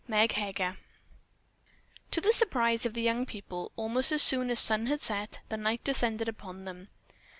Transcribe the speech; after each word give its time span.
MEG 0.07 0.31
HEGER 0.31 0.77
To 2.09 2.19
the 2.19 2.33
surprise 2.33 2.87
of 2.87 2.95
the 2.95 3.03
young 3.03 3.23
people, 3.27 3.71
almost 3.75 4.11
as 4.11 4.23
soon 4.23 4.49
as 4.49 4.59
the 4.59 4.65
sun 4.65 4.87
had 4.87 4.99
set, 4.99 5.41
night 5.51 5.83
descended 5.83 6.27
upon 6.27 6.65
them. 6.65 6.87